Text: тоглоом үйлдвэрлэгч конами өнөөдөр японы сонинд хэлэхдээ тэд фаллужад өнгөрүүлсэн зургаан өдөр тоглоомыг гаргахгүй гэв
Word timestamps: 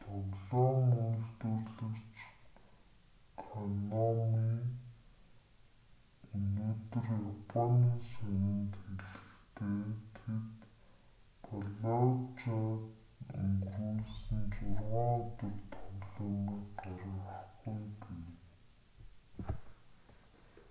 тоглоом 0.00 0.88
үйлдвэрлэгч 1.04 2.16
конами 3.42 4.48
өнөөдөр 6.34 7.06
японы 7.32 7.90
сонинд 8.12 8.72
хэлэхдээ 8.80 9.84
тэд 10.16 10.56
фаллужад 11.44 12.82
өнгөрүүлсэн 13.40 14.42
зургаан 14.54 15.12
өдөр 15.22 15.54
тоглоомыг 15.72 16.62
гаргахгүй 16.82 17.82
гэв 18.02 18.24